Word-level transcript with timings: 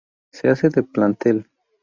Se 0.31 0.47
hace 0.47 0.69
de 0.69 0.81
plantel. 0.81 1.47